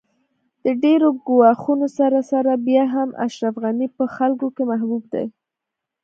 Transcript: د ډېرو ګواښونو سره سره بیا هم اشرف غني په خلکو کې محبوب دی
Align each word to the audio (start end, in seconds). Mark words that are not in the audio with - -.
د 0.63 0.65
ډېرو 0.83 1.09
ګواښونو 1.27 1.87
سره 1.97 2.19
سره 2.31 2.51
بیا 2.67 2.83
هم 2.95 3.09
اشرف 3.25 3.55
غني 3.63 3.87
په 3.97 4.03
خلکو 4.15 4.47
کې 4.55 4.63
محبوب 4.71 5.03
دی 5.13 5.25